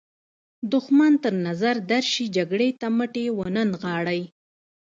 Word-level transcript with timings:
دښمن 0.71 1.13
تر 1.23 1.33
نظر 1.47 1.75
درشي 1.91 2.25
جګړې 2.35 2.69
ته 2.79 2.87
مټې 2.97 3.25
ونه 3.37 3.61
نغاړئ. 3.71 4.21